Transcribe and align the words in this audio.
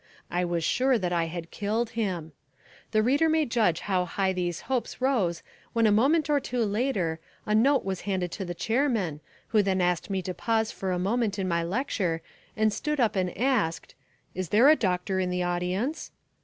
I 0.31 0.43
was 0.45 0.63
sure 0.63 0.97
that 0.97 1.13
I 1.13 1.25
had 1.25 1.51
killed 1.51 1.91
him. 1.91 2.31
The 2.89 3.03
reader 3.03 3.29
may 3.29 3.45
judge 3.45 3.81
how 3.81 4.05
high 4.05 4.33
these 4.33 4.61
hopes 4.61 4.99
rose 4.99 5.43
when 5.73 5.85
a 5.85 5.91
moment 5.91 6.27
or 6.27 6.39
two 6.39 6.65
later 6.65 7.19
a 7.45 7.53
note 7.53 7.85
was 7.85 8.01
handed 8.01 8.31
to 8.31 8.43
the 8.43 8.55
chairman 8.55 9.21
who 9.49 9.61
then 9.61 9.79
asked 9.79 10.09
me 10.09 10.23
to 10.23 10.33
pause 10.33 10.71
for 10.71 10.91
a 10.91 10.97
moment 10.97 11.37
in 11.37 11.47
my 11.47 11.61
lecture 11.61 12.23
and 12.57 12.73
stood 12.73 12.99
up 12.99 13.15
and 13.15 13.37
asked, 13.37 13.93
"Is 14.33 14.49
there 14.49 14.69
a 14.69 14.75
doctor 14.75 15.19
in 15.19 15.29
the 15.29 15.43
audience?" 15.43 16.09